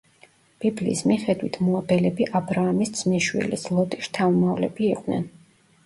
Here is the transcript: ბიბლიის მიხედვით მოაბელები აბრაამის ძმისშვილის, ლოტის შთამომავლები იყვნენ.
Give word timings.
ბიბლიის 0.63 1.03
მიხედვით 1.11 1.59
მოაბელები 1.67 2.29
აბრაამის 2.41 2.95
ძმისშვილის, 3.03 3.71
ლოტის 3.79 4.11
შთამომავლები 4.11 4.93
იყვნენ. 4.93 5.33